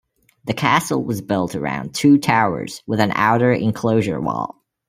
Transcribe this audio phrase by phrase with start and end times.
[0.45, 4.63] The castle was built around two towers with an outer enclosure wall.